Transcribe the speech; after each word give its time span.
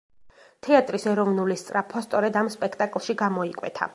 თეატრის 0.67 1.05
ეროვნული 1.11 1.57
სწრაფვა 1.63 2.03
სწორედ 2.07 2.41
ამ 2.43 2.51
სპექტაკლში 2.57 3.19
გამოიკვეთა. 3.25 3.89